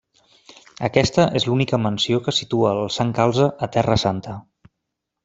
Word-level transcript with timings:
Aquesta 0.87 1.25
és 1.39 1.45
l'única 1.49 1.79
menció 1.83 2.21
que 2.29 2.33
situa 2.37 2.71
el 2.79 2.81
Sant 2.99 3.13
Calze 3.19 3.51
a 3.67 3.71
Terra 3.77 3.99
Santa. 4.09 4.35